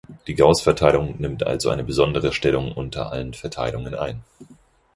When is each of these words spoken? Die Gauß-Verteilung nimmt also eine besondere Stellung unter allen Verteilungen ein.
Die 0.25 0.33
Gauß-Verteilung 0.33 1.17
nimmt 1.19 1.45
also 1.45 1.69
eine 1.69 1.83
besondere 1.83 2.33
Stellung 2.33 2.71
unter 2.71 3.11
allen 3.11 3.35
Verteilungen 3.35 3.93
ein. 3.93 4.23